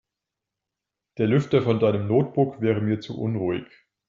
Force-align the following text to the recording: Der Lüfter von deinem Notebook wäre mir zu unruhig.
Der 1.19 1.27
Lüfter 1.27 1.61
von 1.61 1.79
deinem 1.79 2.07
Notebook 2.07 2.59
wäre 2.59 2.81
mir 2.81 3.01
zu 3.01 3.21
unruhig. 3.21 3.67